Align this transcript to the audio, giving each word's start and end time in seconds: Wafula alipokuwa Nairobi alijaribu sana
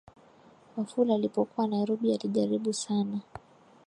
Wafula 0.77 1.15
alipokuwa 1.15 1.67
Nairobi 1.67 2.13
alijaribu 2.13 2.73
sana 2.73 3.19